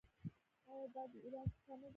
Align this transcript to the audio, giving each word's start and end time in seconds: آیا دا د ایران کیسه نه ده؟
آیا 0.71 0.87
دا 0.95 1.03
د 1.11 1.13
ایران 1.25 1.45
کیسه 1.53 1.73
نه 1.81 1.81
ده؟ 1.81 1.87